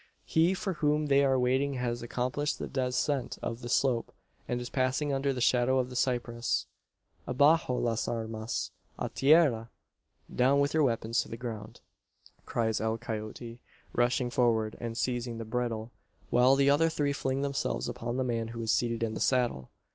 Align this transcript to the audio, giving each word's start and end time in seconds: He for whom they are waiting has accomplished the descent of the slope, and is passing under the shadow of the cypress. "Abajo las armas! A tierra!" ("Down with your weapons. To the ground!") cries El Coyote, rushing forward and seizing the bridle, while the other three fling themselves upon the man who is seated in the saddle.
He 0.25 0.55
for 0.55 0.73
whom 0.73 1.05
they 1.05 1.23
are 1.23 1.37
waiting 1.37 1.75
has 1.75 2.01
accomplished 2.01 2.57
the 2.57 2.65
descent 2.65 3.37
of 3.43 3.61
the 3.61 3.69
slope, 3.69 4.11
and 4.47 4.59
is 4.59 4.67
passing 4.67 5.13
under 5.13 5.31
the 5.31 5.39
shadow 5.41 5.77
of 5.77 5.91
the 5.91 5.95
cypress. 5.95 6.65
"Abajo 7.27 7.75
las 7.75 8.07
armas! 8.07 8.71
A 8.97 9.09
tierra!" 9.09 9.69
("Down 10.35 10.59
with 10.59 10.73
your 10.73 10.81
weapons. 10.81 11.21
To 11.21 11.29
the 11.29 11.37
ground!") 11.37 11.81
cries 12.47 12.81
El 12.81 12.97
Coyote, 12.97 13.59
rushing 13.93 14.31
forward 14.31 14.75
and 14.79 14.97
seizing 14.97 15.37
the 15.37 15.45
bridle, 15.45 15.91
while 16.31 16.55
the 16.55 16.67
other 16.71 16.89
three 16.89 17.13
fling 17.13 17.43
themselves 17.43 17.87
upon 17.87 18.17
the 18.17 18.23
man 18.23 18.47
who 18.47 18.61
is 18.63 18.71
seated 18.71 19.03
in 19.03 19.13
the 19.13 19.19
saddle. 19.19 19.69